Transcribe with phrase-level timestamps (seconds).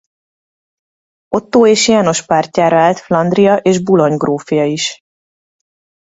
[1.27, 5.01] Ottó és János pártjára állt Flandria és Boulogne grófja is.